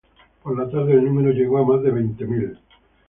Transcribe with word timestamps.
Por 0.41 0.57
la 0.57 0.67
tarde 0.67 0.93
el 0.93 1.05
número 1.05 1.29
llegó 1.29 1.59
a 1.59 1.63
más 1.63 1.83
de 1.83 1.91
veinte 1.91 2.25
mil. 2.25 2.57